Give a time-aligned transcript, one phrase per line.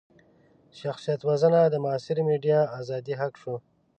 [0.79, 3.55] شخصيت وژنه د معاصرې ميډيايي ازادۍ حق شو.